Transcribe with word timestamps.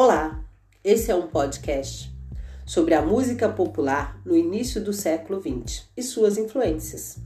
Olá, 0.00 0.44
esse 0.84 1.10
é 1.10 1.14
um 1.16 1.26
podcast 1.26 2.16
sobre 2.64 2.94
a 2.94 3.02
música 3.02 3.48
popular 3.48 4.22
no 4.24 4.36
início 4.36 4.80
do 4.80 4.92
século 4.92 5.42
XX 5.42 5.88
e 5.96 6.04
suas 6.04 6.38
influências. 6.38 7.18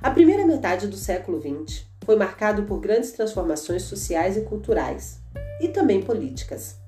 A 0.00 0.10
primeira 0.10 0.46
metade 0.46 0.86
do 0.86 0.96
século 0.96 1.38
XX 1.38 1.84
foi 2.06 2.16
marcado 2.16 2.62
por 2.62 2.80
grandes 2.80 3.12
transformações 3.12 3.82
sociais 3.82 4.34
e 4.38 4.40
culturais, 4.40 5.20
e 5.60 5.68
também 5.68 6.00
políticas. 6.00 6.78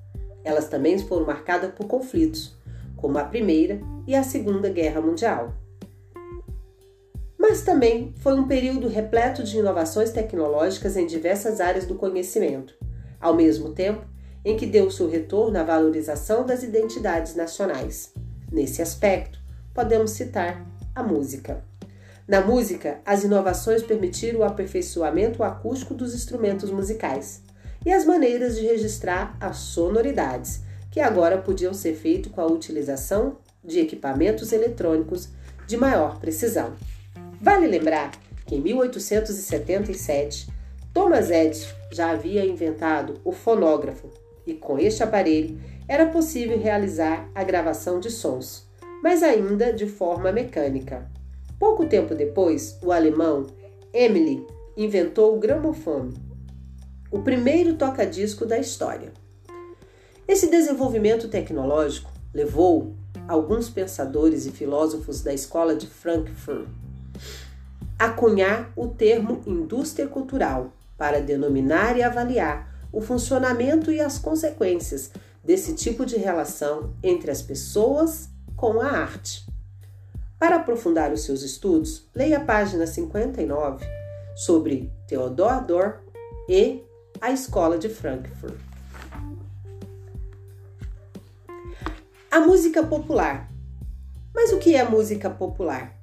Elas 0.43 0.67
também 0.67 0.97
foram 0.97 1.27
marcadas 1.27 1.71
por 1.75 1.85
conflitos, 1.85 2.55
como 2.97 3.19
a 3.19 3.23
Primeira 3.23 3.79
e 4.07 4.15
a 4.15 4.23
Segunda 4.23 4.67
Guerra 4.67 4.99
Mundial. 4.99 5.53
Mas 7.37 7.61
também 7.61 8.15
foi 8.17 8.33
um 8.33 8.47
período 8.47 8.87
repleto 8.87 9.43
de 9.43 9.59
inovações 9.59 10.09
tecnológicas 10.09 10.97
em 10.97 11.05
diversas 11.05 11.61
áreas 11.61 11.85
do 11.85 11.93
conhecimento, 11.93 12.73
ao 13.19 13.35
mesmo 13.35 13.75
tempo 13.75 14.09
em 14.43 14.57
que 14.57 14.65
deu 14.65 14.89
seu 14.89 15.09
retorno 15.09 15.57
à 15.59 15.63
valorização 15.63 16.45
das 16.45 16.63
identidades 16.63 17.35
nacionais. 17.35 18.13
Nesse 18.51 18.81
aspecto, 18.81 19.39
podemos 19.73 20.11
citar 20.11 20.65
a 20.93 21.03
música. 21.03 21.63
Na 22.27 22.41
música, 22.41 22.99
as 23.05 23.23
inovações 23.23 23.83
permitiram 23.83 24.39
o 24.39 24.43
aperfeiçoamento 24.43 25.43
acústico 25.43 25.93
dos 25.93 26.13
instrumentos 26.13 26.71
musicais 26.71 27.41
e 27.85 27.91
as 27.91 28.05
maneiras 28.05 28.57
de 28.57 28.65
registrar 28.65 29.35
as 29.39 29.57
sonoridades, 29.57 30.61
que 30.91 30.99
agora 30.99 31.37
podiam 31.37 31.73
ser 31.73 31.95
feitas 31.95 32.31
com 32.31 32.41
a 32.41 32.45
utilização 32.45 33.37
de 33.63 33.79
equipamentos 33.79 34.51
eletrônicos 34.51 35.29
de 35.67 35.77
maior 35.77 36.19
precisão. 36.19 36.73
Vale 37.39 37.67
lembrar 37.67 38.11
que 38.45 38.55
em 38.55 38.61
1877, 38.61 40.47
Thomas 40.93 41.31
Edison 41.31 41.73
já 41.91 42.11
havia 42.11 42.45
inventado 42.45 43.19
o 43.23 43.31
fonógrafo, 43.31 44.09
e 44.45 44.53
com 44.53 44.77
este 44.79 45.03
aparelho 45.03 45.59
era 45.87 46.05
possível 46.07 46.59
realizar 46.59 47.29
a 47.35 47.43
gravação 47.43 47.99
de 47.99 48.09
sons, 48.09 48.67
mas 49.03 49.23
ainda 49.23 49.73
de 49.73 49.85
forma 49.85 50.31
mecânica. 50.31 51.09
Pouco 51.59 51.85
tempo 51.85 52.15
depois, 52.15 52.77
o 52.83 52.91
alemão 52.91 53.47
Emily 53.93 54.45
inventou 54.75 55.35
o 55.35 55.39
gramofone, 55.39 56.13
o 57.11 57.19
primeiro 57.19 57.75
toca-disco 57.75 58.45
da 58.45 58.57
história. 58.57 59.11
Esse 60.27 60.49
desenvolvimento 60.49 61.27
tecnológico 61.27 62.09
levou 62.33 62.95
alguns 63.27 63.69
pensadores 63.69 64.45
e 64.45 64.51
filósofos 64.51 65.21
da 65.21 65.33
escola 65.33 65.75
de 65.75 65.87
Frankfurt 65.87 66.67
a 67.99 68.09
cunhar 68.09 68.71
o 68.75 68.87
termo 68.87 69.41
indústria 69.45 70.07
cultural 70.07 70.73
para 70.97 71.21
denominar 71.21 71.97
e 71.97 72.01
avaliar 72.01 72.70
o 72.91 73.01
funcionamento 73.01 73.91
e 73.91 73.99
as 73.99 74.17
consequências 74.17 75.11
desse 75.43 75.73
tipo 75.73 76.05
de 76.05 76.17
relação 76.17 76.93
entre 77.01 77.31
as 77.31 77.41
pessoas 77.41 78.29
com 78.55 78.79
a 78.79 78.87
arte. 78.87 79.45
Para 80.37 80.57
aprofundar 80.57 81.11
os 81.13 81.23
seus 81.23 81.43
estudos, 81.43 82.09
leia 82.15 82.37
a 82.37 82.43
página 82.43 82.87
59 82.87 83.85
sobre 84.35 84.91
Theodor 85.07 85.51
Adorno 85.51 85.99
e 86.49 86.83
a 87.19 87.31
Escola 87.31 87.77
de 87.77 87.89
Frankfurt. 87.89 88.55
A 92.29 92.39
música 92.39 92.81
popular. 92.81 93.51
Mas 94.33 94.53
o 94.53 94.57
que 94.57 94.75
é 94.75 94.83
música 94.87 95.29
popular? 95.29 95.95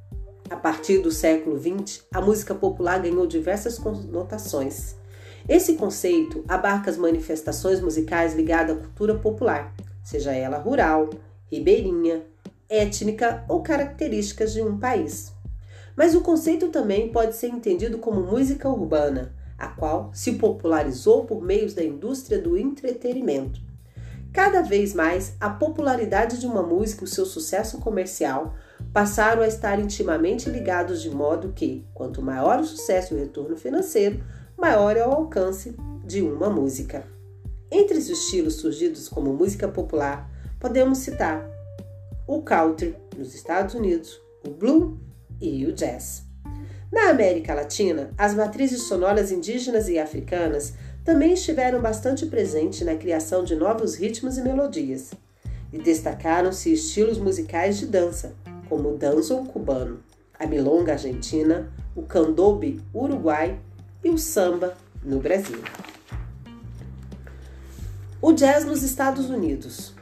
A 0.50 0.56
partir 0.56 0.98
do 0.98 1.11
século 1.11 1.58
XX, 1.58 2.05
a 2.12 2.20
música 2.20 2.55
popular 2.55 3.00
ganhou 3.00 3.27
diversas 3.27 3.78
conotações. 3.78 4.98
Esse 5.49 5.77
conceito 5.77 6.45
abarca 6.47 6.91
as 6.91 6.99
manifestações 6.99 7.81
musicais 7.81 8.35
ligadas 8.35 8.77
à 8.77 8.81
cultura 8.81 9.14
popular, 9.14 9.75
seja 10.05 10.35
ela 10.35 10.59
rural, 10.59 11.09
ribeirinha, 11.51 12.23
étnica 12.69 13.45
ou 13.48 13.63
características 13.63 14.53
de 14.53 14.61
um 14.61 14.79
país. 14.79 15.33
Mas 15.97 16.14
o 16.14 16.20
conceito 16.20 16.69
também 16.69 17.11
pode 17.11 17.35
ser 17.35 17.48
entendido 17.48 17.97
como 17.97 18.20
música 18.20 18.69
urbana, 18.69 19.35
a 19.57 19.69
qual 19.69 20.11
se 20.13 20.33
popularizou 20.33 21.25
por 21.25 21.42
meios 21.42 21.73
da 21.73 21.83
indústria 21.83 22.39
do 22.39 22.57
entretenimento. 22.57 23.58
Cada 24.33 24.61
vez 24.61 24.92
mais, 24.92 25.35
a 25.41 25.48
popularidade 25.48 26.39
de 26.39 26.47
uma 26.47 26.63
música 26.63 27.03
e 27.03 27.05
o 27.05 27.11
seu 27.11 27.25
sucesso 27.25 27.79
comercial 27.79 28.55
passaram 28.92 29.42
a 29.42 29.48
estar 29.48 29.81
intimamente 29.81 30.51
ligados 30.51 31.01
de 31.01 31.08
modo 31.08 31.55
que, 31.55 31.87
quanto 31.95 32.20
maior 32.20 32.61
o 32.61 32.64
sucesso 32.64 33.14
e 33.14 33.17
o 33.17 33.20
retorno 33.20 33.57
financeiro, 33.57 34.23
maior 34.58 34.96
é 34.96 35.07
o 35.07 35.13
alcance 35.13 35.77
de 36.05 36.20
uma 36.20 36.51
música. 36.51 37.07
Entre 37.70 37.96
os 37.96 38.08
estilos 38.08 38.55
surgidos 38.57 39.08
como 39.08 39.33
música 39.33 39.69
popular, 39.69 40.29
podemos 40.58 40.98
citar 40.98 41.48
o 42.27 42.42
country 42.42 42.96
nos 43.17 43.35
Estados 43.35 43.74
Unidos, 43.74 44.20
o 44.45 44.51
blues 44.51 44.98
e 45.41 45.64
o 45.64 45.73
jazz. 45.73 46.24
Na 46.91 47.11
América 47.11 47.55
Latina, 47.55 48.11
as 48.19 48.35
matrizes 48.35 48.83
sonoras 48.83 49.30
indígenas 49.30 49.89
e 49.89 49.96
africanas 49.96 50.75
também 51.05 51.35
estiveram 51.35 51.80
bastante 51.80 52.27
presentes 52.27 52.80
na 52.80 52.96
criação 52.96 53.45
de 53.45 53.55
novos 53.55 53.95
ritmos 53.95 54.39
e 54.39 54.42
melodias, 54.42 55.13
e 55.73 55.79
destacaram-se 55.79 56.73
estilos 56.73 57.19
musicais 57.19 57.79
de 57.79 57.86
dança, 57.86 58.35
como 58.69 58.92
o 58.92 58.96
danço 58.96 59.36
cubano, 59.45 60.02
a 60.36 60.46
milonga 60.46 60.92
argentina, 60.92 61.70
o 61.95 62.02
candombe 62.02 62.80
uruguai 62.92 63.61
e 64.03 64.11
o 64.11 64.19
samba 64.19 64.77
no 65.03 65.19
Brasil. 65.20 65.63
O 68.20 68.33
jazz 68.33 68.64
nos 68.64 68.83
Estados 68.83 69.31
Unidos. 69.31 69.95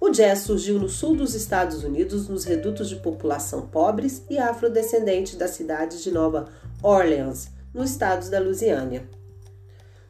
O 0.00 0.10
jazz 0.10 0.40
surgiu 0.40 0.78
no 0.78 0.88
sul 0.88 1.14
dos 1.14 1.34
Estados 1.34 1.84
Unidos, 1.84 2.28
nos 2.28 2.44
redutos 2.44 2.88
de 2.88 2.96
população 2.96 3.68
pobres 3.68 4.24
e 4.28 4.38
afrodescendentes 4.38 5.36
da 5.36 5.46
cidade 5.46 6.02
de 6.02 6.10
Nova 6.10 6.48
Orleans, 6.82 7.50
no 7.72 7.84
estado 7.84 8.28
da 8.30 8.40
Louisiana. 8.40 9.02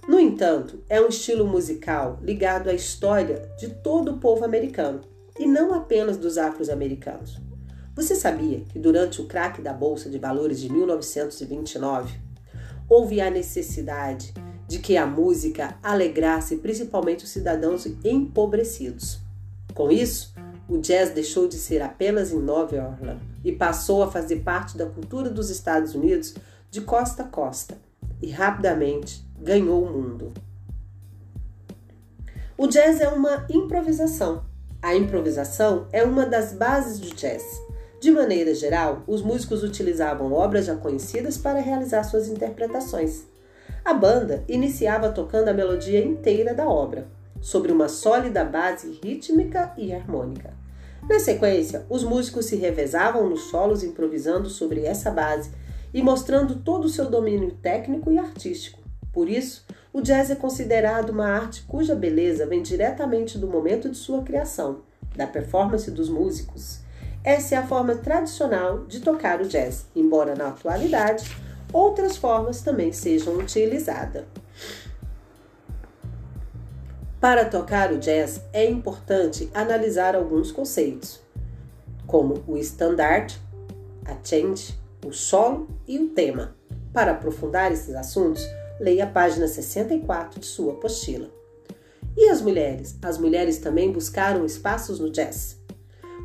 No 0.09 0.19
entanto, 0.19 0.83
é 0.89 1.01
um 1.01 1.09
estilo 1.09 1.47
musical 1.47 2.19
ligado 2.23 2.71
à 2.71 2.75
história 2.75 3.49
de 3.59 3.69
todo 3.69 4.13
o 4.13 4.19
povo 4.19 4.45
americano 4.45 5.03
e 5.39 5.47
não 5.47 5.75
apenas 5.75 6.17
dos 6.17 6.39
afro-americanos. 6.39 7.39
Você 7.95 8.15
sabia 8.15 8.61
que 8.61 8.79
durante 8.79 9.21
o 9.21 9.27
craque 9.27 9.61
da 9.61 9.73
Bolsa 9.73 10.09
de 10.09 10.19
Valores 10.19 10.59
de 10.59 10.73
1929, 10.73 12.19
houve 12.89 13.21
a 13.21 13.31
necessidade 13.31 14.33
de 14.67 14.79
que 14.79 14.97
a 14.97 15.07
música 15.07 15.77
alegrasse 15.83 16.57
principalmente 16.57 17.25
os 17.25 17.31
cidadãos 17.31 17.87
empobrecidos. 18.05 19.21
Com 19.75 19.91
isso, 19.91 20.35
o 20.69 20.79
jazz 20.79 21.11
deixou 21.11 21.47
de 21.47 21.57
ser 21.57 21.83
apenas 21.83 22.33
em 22.33 22.39
Nova 22.39 22.77
Orleans 22.77 23.21
e 23.45 23.53
passou 23.53 24.03
a 24.03 24.11
fazer 24.11 24.37
parte 24.37 24.77
da 24.77 24.87
cultura 24.87 25.29
dos 25.29 25.51
Estados 25.51 25.95
Unidos 25.95 26.35
de 26.71 26.81
costa 26.81 27.25
a 27.25 27.27
costa 27.27 27.77
e 28.21 28.31
rapidamente 28.31 29.23
ganhou 29.39 29.85
o 29.85 29.93
mundo. 29.93 30.33
O 32.57 32.67
jazz 32.67 33.01
é 33.01 33.09
uma 33.09 33.47
improvisação. 33.51 34.45
A 34.81 34.95
improvisação 34.95 35.87
é 35.93 36.03
uma 36.03 36.25
das 36.25 36.53
bases 36.53 36.99
do 36.99 37.15
jazz. 37.15 37.43
De 38.03 38.11
maneira 38.11 38.53
geral, 38.53 39.05
os 39.07 39.23
músicos 39.23 39.63
utilizavam 39.63 40.33
obras 40.33 40.65
já 40.67 40.75
conhecidas 40.75 41.39
para 41.39 41.61
realizar 41.61 42.03
suas 42.03 42.27
interpretações. 42.27 43.29
A 43.85 43.95
banda 43.95 44.43
iniciava 44.49 45.13
tocando 45.13 45.47
a 45.47 45.53
melodia 45.53 46.05
inteira 46.05 46.53
da 46.53 46.69
obra, 46.69 47.07
sobre 47.41 47.71
uma 47.71 47.89
sólida 47.89 48.45
base 48.45 48.99
rítmica 49.05 49.73
e 49.79 49.93
harmônica. 49.93 50.53
Na 51.09 51.21
sequência, 51.21 51.87
os 51.89 52.03
músicos 52.03 52.47
se 52.47 52.57
revezavam 52.57 53.31
nos 53.31 53.43
solos 53.43 53.85
improvisando 53.85 54.51
sobre 54.51 54.85
essa 54.85 55.09
base 55.09 55.53
e 55.95 56.03
mostrando 56.03 56.57
todo 56.57 56.87
o 56.87 56.91
seu 56.91 57.09
domínio 57.09 57.53
técnico 57.63 58.11
e 58.11 58.19
artístico. 58.19 58.81
Por 59.13 59.29
isso, 59.29 59.65
o 59.93 60.01
jazz 60.01 60.29
é 60.29 60.35
considerado 60.35 61.11
uma 61.11 61.29
arte 61.29 61.63
cuja 61.69 61.95
beleza 61.95 62.47
vem 62.47 62.63
diretamente 62.63 63.39
do 63.39 63.47
momento 63.47 63.89
de 63.89 63.97
sua 63.97 64.23
criação, 64.23 64.81
da 65.15 65.25
performance 65.25 65.89
dos 65.89 66.09
músicos. 66.09 66.83
Essa 67.25 67.55
é 67.55 67.59
a 67.59 67.67
forma 67.67 67.95
tradicional 67.95 68.85
de 68.85 69.01
tocar 69.01 69.41
o 69.41 69.47
jazz, 69.47 69.87
embora 69.95 70.35
na 70.35 70.49
atualidade 70.49 71.31
outras 71.73 72.17
formas 72.17 72.61
também 72.61 72.93
sejam 72.93 73.35
utilizadas. 73.37 74.25
Para 77.21 77.45
tocar 77.45 77.93
o 77.93 77.99
jazz 77.99 78.43
é 78.53 78.69
importante 78.69 79.49
analisar 79.55 80.17
alguns 80.17 80.51
conceitos, 80.51 81.21
como 82.07 82.43
o 82.49 82.59
standard, 82.59 83.41
a 84.05 84.17
change, 84.25 84.77
o 85.07 85.13
solo 85.13 85.69
e 85.87 86.01
o 86.01 86.09
tema. 86.09 86.57
Para 86.93 87.13
aprofundar 87.13 87.71
esses 87.71 87.95
assuntos, 87.95 88.45
leia 88.81 89.05
a 89.05 89.07
página 89.07 89.47
64 89.47 90.41
de 90.41 90.47
sua 90.47 90.73
apostila. 90.73 91.31
E 92.17 92.29
as 92.29 92.43
mulheres? 92.43 92.99
As 93.01 93.17
mulheres 93.17 93.59
também 93.59 93.93
buscaram 93.93 94.45
espaços 94.45 94.99
no 94.99 95.09
jazz. 95.09 95.62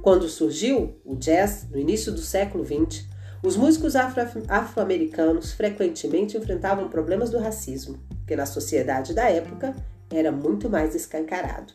Quando 0.08 0.30
surgiu 0.30 1.02
o 1.04 1.18
jazz, 1.18 1.68
no 1.70 1.78
início 1.78 2.14
do 2.14 2.22
século 2.22 2.64
XX, 2.64 3.04
os 3.44 3.58
músicos 3.58 3.94
afro-americanos 3.94 5.52
frequentemente 5.52 6.38
enfrentavam 6.38 6.88
problemas 6.88 7.30
do 7.30 7.38
racismo, 7.38 8.00
que 8.26 8.34
na 8.34 8.46
sociedade 8.46 9.14
da 9.14 9.30
época 9.30 9.76
era 10.10 10.32
muito 10.32 10.70
mais 10.70 10.96
escancarado. 10.96 11.74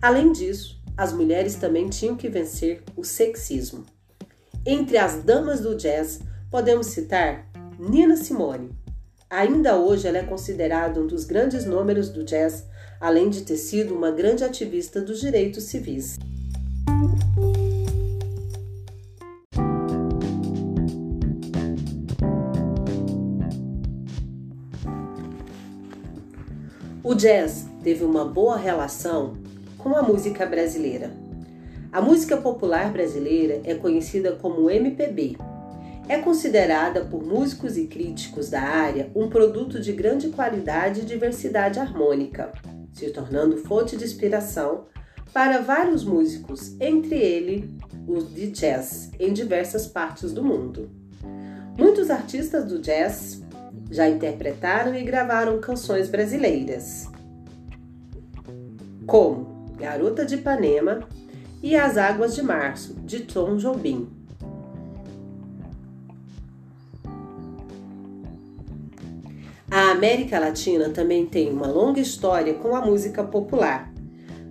Além 0.00 0.30
disso, 0.30 0.80
as 0.96 1.12
mulheres 1.12 1.56
também 1.56 1.88
tinham 1.88 2.14
que 2.14 2.28
vencer 2.28 2.84
o 2.96 3.02
sexismo. 3.02 3.84
Entre 4.64 4.96
as 4.96 5.24
damas 5.24 5.58
do 5.58 5.74
jazz, 5.74 6.20
podemos 6.52 6.86
citar 6.86 7.50
Nina 7.80 8.16
Simone. 8.16 8.70
Ainda 9.28 9.76
hoje 9.76 10.06
ela 10.06 10.18
é 10.18 10.22
considerada 10.22 11.00
um 11.00 11.06
dos 11.08 11.24
grandes 11.24 11.64
números 11.64 12.10
do 12.10 12.22
jazz, 12.22 12.64
além 13.00 13.28
de 13.28 13.42
ter 13.42 13.56
sido 13.56 13.92
uma 13.92 14.12
grande 14.12 14.44
ativista 14.44 15.00
dos 15.00 15.18
direitos 15.20 15.64
civis. 15.64 16.16
O 27.10 27.14
jazz 27.16 27.66
teve 27.82 28.04
uma 28.04 28.24
boa 28.24 28.56
relação 28.56 29.36
com 29.76 29.96
a 29.96 30.00
música 30.00 30.46
brasileira. 30.46 31.10
A 31.90 32.00
música 32.00 32.36
popular 32.36 32.92
brasileira 32.92 33.60
é 33.64 33.74
conhecida 33.74 34.36
como 34.36 34.70
MPB. 34.70 35.36
É 36.08 36.18
considerada 36.18 37.04
por 37.04 37.24
músicos 37.24 37.76
e 37.76 37.88
críticos 37.88 38.48
da 38.48 38.62
área 38.62 39.10
um 39.12 39.28
produto 39.28 39.80
de 39.80 39.90
grande 39.92 40.28
qualidade 40.28 41.00
e 41.00 41.04
diversidade 41.04 41.80
harmônica, 41.80 42.52
se 42.92 43.10
tornando 43.10 43.56
fonte 43.56 43.96
de 43.96 44.04
inspiração 44.04 44.84
para 45.32 45.60
vários 45.60 46.04
músicos, 46.04 46.76
entre 46.80 47.16
eles 47.16 47.68
os 48.06 48.32
de 48.32 48.52
jazz, 48.52 49.10
em 49.18 49.32
diversas 49.32 49.84
partes 49.84 50.30
do 50.30 50.44
mundo. 50.44 50.88
Muitos 51.76 52.08
artistas 52.08 52.66
do 52.66 52.78
jazz 52.78 53.39
já 53.90 54.08
interpretaram 54.08 54.94
e 54.94 55.02
gravaram 55.02 55.60
canções 55.60 56.08
brasileiras, 56.08 57.08
como 59.06 59.66
Garota 59.76 60.24
de 60.24 60.36
Ipanema 60.36 61.00
e 61.62 61.74
As 61.74 61.96
Águas 61.96 62.34
de 62.34 62.42
Março, 62.42 62.94
de 63.04 63.20
Tom 63.20 63.56
Jobim. 63.56 64.08
A 69.70 69.92
América 69.92 70.38
Latina 70.38 70.90
também 70.90 71.26
tem 71.26 71.50
uma 71.50 71.68
longa 71.68 72.00
história 72.00 72.54
com 72.54 72.74
a 72.74 72.84
música 72.84 73.22
popular. 73.22 73.92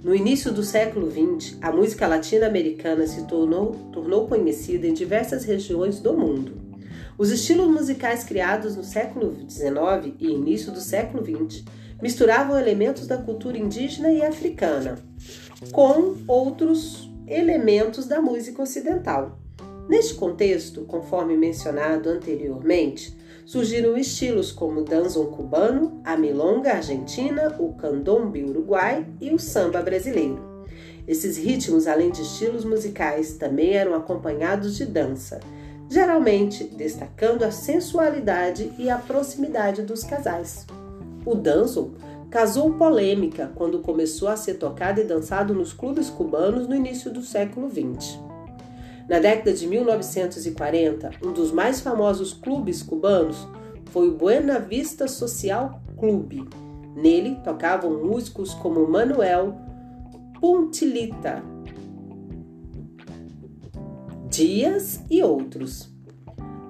No 0.02 0.16
início 0.16 0.50
do 0.54 0.64
século 0.64 1.12
XX, 1.12 1.58
a 1.62 1.74
música 1.74 2.08
latino-americana 2.08 3.06
se 3.06 3.28
tornou, 3.28 3.76
tornou 3.92 4.28
conhecida 4.28 4.88
em 4.88 4.94
diversas 4.94 5.44
regiões 5.44 6.00
do 6.00 6.14
mundo. 6.14 6.69
Os 7.20 7.32
estilos 7.32 7.68
musicais 7.68 8.24
criados 8.24 8.78
no 8.78 8.84
século 8.86 9.36
XIX 9.50 10.16
e 10.22 10.28
início 10.28 10.72
do 10.72 10.80
século 10.80 11.22
XX 11.22 11.66
misturavam 12.02 12.58
elementos 12.58 13.08
da 13.08 13.18
cultura 13.18 13.58
indígena 13.58 14.10
e 14.10 14.24
africana 14.24 14.98
com 15.74 16.16
outros 16.26 17.12
elementos 17.28 18.08
da 18.08 18.22
música 18.22 18.64
ocidental. 18.64 19.38
Neste 19.90 20.14
contexto, 20.14 20.86
conforme 20.86 21.36
mencionado 21.36 22.08
anteriormente, 22.10 23.14
surgiram 23.46 23.98
estilos 23.98 24.54
como 24.54 24.80
o 24.80 24.86
danzon 24.86 25.26
cubano, 25.26 26.00
a 26.06 26.16
milonga 26.16 26.72
argentina, 26.72 27.54
o 27.60 27.74
candombe 27.74 28.46
uruguai 28.46 29.06
e 29.20 29.34
o 29.34 29.40
samba 29.40 29.82
brasileiro. 29.82 30.64
Esses 31.06 31.36
ritmos, 31.36 31.86
além 31.86 32.12
de 32.12 32.22
estilos 32.22 32.64
musicais, 32.64 33.34
também 33.34 33.74
eram 33.74 33.94
acompanhados 33.94 34.78
de 34.78 34.86
dança, 34.86 35.42
geralmente 35.90 36.64
destacando 36.64 37.44
a 37.44 37.52
sensualidade 37.52 38.72
e 38.78 38.90
a 38.90 38.98
proximidade 38.98 39.82
dos 39.82 40.04
casais. 40.04 40.68
O 41.26 41.34
danço 41.34 41.92
causou 42.30 42.72
polêmica 42.74 43.52
quando 43.56 43.80
começou 43.80 44.28
a 44.28 44.38
ser 44.38 44.56
tocado 44.56 45.02
e 45.02 45.04
dançado 45.04 45.54
nos 45.54 45.74
clubes 45.74 46.10
cubanos 46.10 46.68
no 46.68 46.76
início 46.76 47.12
do 47.12 47.24
século 47.24 47.70
XX. 47.70 48.20
Na 49.10 49.18
década 49.18 49.52
de 49.52 49.66
1940, 49.66 51.10
um 51.24 51.34
dos 51.34 51.52
mais 51.52 51.82
famosos 51.82 52.32
clubes 52.32 52.84
cubanos 52.84 53.48
foi 53.86 54.10
o 54.10 54.16
Buena 54.16 54.60
Vista 54.60 55.08
Social 55.08 55.82
Clube. 55.98 56.48
Nele 56.96 57.40
tocavam 57.44 58.06
músicos 58.06 58.54
como 58.54 58.88
Manuel 58.88 59.58
Puntilita, 60.40 61.44
Dias 64.40 65.02
e 65.10 65.22
outros. 65.22 65.90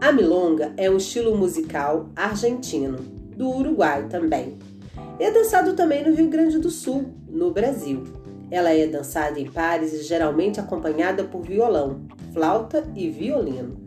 A 0.02 0.12
milonga 0.12 0.74
é 0.76 0.90
um 0.90 0.98
estilo 0.98 1.38
musical 1.38 2.10
argentino, 2.16 2.98
do 3.38 3.48
Uruguai 3.48 4.08
também. 4.10 4.58
É 5.20 5.30
dançado 5.30 5.74
também 5.74 6.04
no 6.04 6.16
Rio 6.16 6.30
Grande 6.30 6.58
do 6.58 6.72
Sul, 6.72 7.14
no 7.30 7.52
Brasil. 7.52 8.06
Ela 8.50 8.72
é 8.72 8.88
dançada 8.88 9.40
em 9.40 9.52
pares 9.52 9.94
e 9.94 10.02
geralmente 10.02 10.60
acompanhada 10.60 11.26
por 11.26 11.44
violão, 11.44 12.08
flauta 12.34 12.84
e 12.96 13.08
violino. 13.08 13.78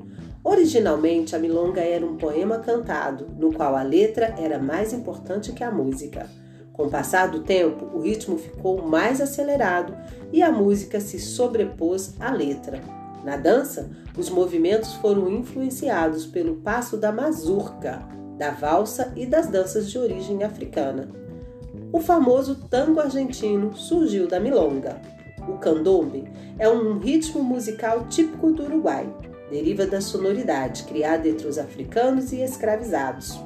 Originalmente, 0.44 1.34
a 1.34 1.40
milonga 1.40 1.80
era 1.80 2.06
um 2.06 2.16
poema 2.16 2.60
cantado, 2.60 3.26
no 3.36 3.52
qual 3.52 3.74
a 3.74 3.82
letra 3.82 4.32
era 4.38 4.60
mais 4.60 4.92
importante 4.92 5.50
que 5.50 5.64
a 5.64 5.72
música. 5.72 6.30
Com 6.72 6.84
o 6.84 6.88
passar 6.88 7.32
do 7.32 7.40
tempo, 7.40 7.90
o 7.92 8.00
ritmo 8.00 8.38
ficou 8.38 8.80
mais 8.80 9.20
acelerado 9.20 9.92
e 10.32 10.40
a 10.40 10.52
música 10.52 11.00
se 11.00 11.18
sobrepôs 11.18 12.14
à 12.20 12.30
letra. 12.30 13.01
Na 13.24 13.36
dança, 13.36 13.90
os 14.16 14.28
movimentos 14.28 14.94
foram 14.94 15.30
influenciados 15.30 16.26
pelo 16.26 16.56
passo 16.56 16.96
da 16.96 17.12
mazurca, 17.12 18.02
da 18.36 18.50
valsa 18.50 19.12
e 19.16 19.24
das 19.24 19.46
danças 19.46 19.90
de 19.90 19.98
origem 19.98 20.42
africana. 20.42 21.08
O 21.92 22.00
famoso 22.00 22.56
tango 22.68 23.00
argentino 23.00 23.76
surgiu 23.76 24.26
da 24.26 24.40
milonga. 24.40 25.00
O 25.48 25.58
candombe 25.58 26.24
é 26.58 26.68
um 26.68 26.98
ritmo 26.98 27.42
musical 27.42 28.06
típico 28.08 28.52
do 28.52 28.64
Uruguai, 28.64 29.08
deriva 29.50 29.86
da 29.86 30.00
sonoridade 30.00 30.84
criada 30.84 31.28
entre 31.28 31.46
os 31.46 31.58
africanos 31.58 32.32
e 32.32 32.40
escravizados. 32.40 33.38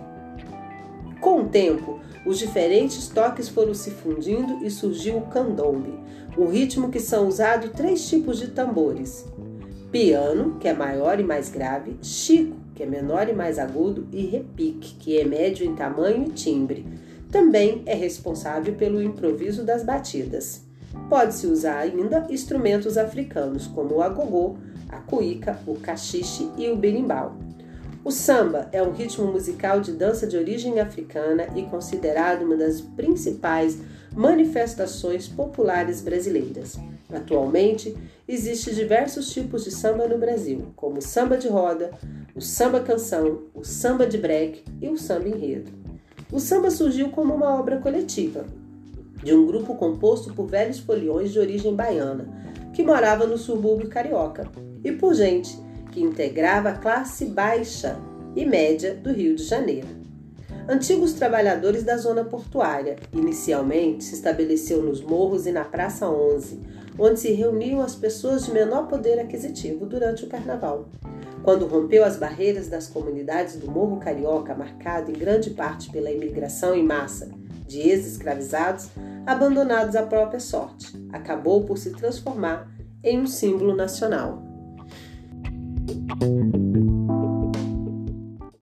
Com 1.20 1.42
o 1.42 1.48
tempo, 1.48 1.98
os 2.24 2.38
diferentes 2.38 3.08
toques 3.08 3.48
foram 3.48 3.74
se 3.74 3.90
fundindo 3.90 4.64
e 4.64 4.70
surgiu 4.70 5.18
o 5.18 5.26
candombe, 5.26 5.98
um 6.38 6.46
ritmo 6.46 6.90
que 6.90 7.00
são 7.00 7.26
usados 7.26 7.70
três 7.70 8.06
tipos 8.08 8.38
de 8.38 8.48
tambores: 8.48 9.26
piano, 9.90 10.56
que 10.58 10.68
é 10.68 10.72
maior 10.72 11.18
e 11.20 11.24
mais 11.24 11.48
grave, 11.48 11.96
chico, 12.02 12.56
que 12.74 12.82
é 12.82 12.86
menor 12.86 13.28
e 13.28 13.32
mais 13.32 13.58
agudo, 13.58 14.06
e 14.12 14.26
repique, 14.26 14.94
que 14.96 15.18
é 15.18 15.24
médio 15.24 15.66
em 15.66 15.74
tamanho 15.74 16.24
e 16.24 16.32
timbre. 16.32 16.86
Também 17.30 17.82
é 17.86 17.94
responsável 17.94 18.74
pelo 18.74 19.02
improviso 19.02 19.64
das 19.64 19.82
batidas. 19.82 20.64
Pode-se 21.08 21.46
usar 21.46 21.78
ainda 21.78 22.26
instrumentos 22.30 22.96
africanos, 22.96 23.66
como 23.66 23.96
o 23.96 24.02
agogô, 24.02 24.56
a 24.88 24.98
cuíca, 24.98 25.58
o 25.66 25.74
cachiche 25.74 26.50
e 26.56 26.68
o 26.68 26.76
berimbau. 26.76 27.36
O 28.04 28.10
samba 28.10 28.68
é 28.70 28.80
um 28.82 28.92
ritmo 28.92 29.26
musical 29.32 29.80
de 29.80 29.92
dança 29.92 30.26
de 30.26 30.36
origem 30.36 30.78
africana 30.78 31.48
e 31.56 31.62
considerado 31.62 32.42
uma 32.42 32.56
das 32.56 32.80
principais 32.80 33.78
manifestações 34.14 35.26
populares 35.26 36.00
brasileiras. 36.00 36.78
Atualmente, 37.12 37.96
existem 38.26 38.74
diversos 38.74 39.32
tipos 39.32 39.64
de 39.64 39.70
samba 39.70 40.08
no 40.08 40.18
Brasil, 40.18 40.72
como 40.74 40.98
o 40.98 41.02
samba 41.02 41.36
de 41.36 41.48
roda, 41.48 41.92
o 42.34 42.40
samba 42.40 42.80
canção, 42.80 43.42
o 43.54 43.64
samba 43.64 44.06
de 44.06 44.18
break 44.18 44.64
e 44.80 44.88
o 44.88 44.98
samba 44.98 45.28
enredo. 45.28 45.70
O 46.32 46.40
samba 46.40 46.70
surgiu 46.70 47.10
como 47.10 47.34
uma 47.34 47.54
obra 47.54 47.78
coletiva, 47.78 48.44
de 49.22 49.32
um 49.32 49.46
grupo 49.46 49.76
composto 49.76 50.34
por 50.34 50.46
velhos 50.46 50.80
foliões 50.80 51.32
de 51.32 51.38
origem 51.38 51.74
baiana, 51.74 52.28
que 52.74 52.82
morava 52.82 53.26
no 53.26 53.38
subúrbio 53.38 53.88
carioca, 53.88 54.50
e 54.82 54.90
por 54.90 55.14
gente 55.14 55.56
que 55.92 56.00
integrava 56.00 56.70
a 56.70 56.76
classe 56.76 57.24
baixa 57.26 57.96
e 58.34 58.44
média 58.44 58.94
do 58.94 59.12
Rio 59.12 59.34
de 59.36 59.44
Janeiro. 59.44 59.88
Antigos 60.68 61.12
trabalhadores 61.12 61.84
da 61.84 61.96
zona 61.96 62.24
portuária, 62.24 62.96
inicialmente 63.12 64.02
se 64.02 64.14
estabeleceu 64.14 64.82
nos 64.82 65.00
morros 65.00 65.46
e 65.46 65.52
na 65.52 65.64
Praça 65.64 66.10
11, 66.10 66.60
onde 66.98 67.20
se 67.20 67.32
reuniam 67.32 67.80
as 67.80 67.94
pessoas 67.94 68.46
de 68.46 68.52
menor 68.52 68.88
poder 68.88 69.18
aquisitivo 69.18 69.86
durante 69.86 70.24
o 70.24 70.28
carnaval. 70.28 70.88
Quando 71.42 71.66
rompeu 71.66 72.04
as 72.04 72.16
barreiras 72.16 72.68
das 72.68 72.88
comunidades 72.88 73.56
do 73.56 73.70
Morro 73.70 73.98
Carioca, 73.98 74.54
marcado 74.54 75.10
em 75.10 75.14
grande 75.14 75.50
parte 75.50 75.90
pela 75.90 76.10
imigração 76.10 76.74
em 76.74 76.82
massa 76.82 77.30
de 77.66 77.80
ex-escravizados, 77.80 78.88
abandonados 79.24 79.96
à 79.96 80.02
própria 80.02 80.40
sorte, 80.40 80.96
acabou 81.12 81.64
por 81.64 81.78
se 81.78 81.90
transformar 81.92 82.70
em 83.02 83.20
um 83.20 83.26
símbolo 83.26 83.76
nacional. 83.76 84.42